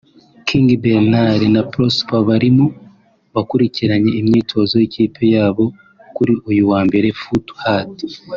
[0.47, 2.65] King Bernard na Prosper bari mu
[3.33, 5.65] bakurikiranye imyitozo y’ikipe yabo
[6.15, 8.07] kuri uyu wa mbere/Foto Hardy